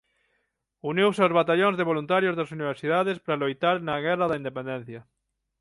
[0.89, 5.01] Uniuse aos batallóns de voluntarios das universidades para loitar na Guerra da Independencia.